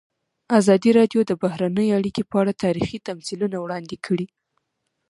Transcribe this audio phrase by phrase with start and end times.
[0.59, 4.27] ازادي راډیو د بهرنۍ اړیکې په اړه تاریخي تمثیلونه وړاندې کړي.